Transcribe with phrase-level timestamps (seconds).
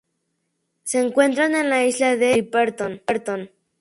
[0.83, 3.01] Se encuentra en la isla de Clipperton.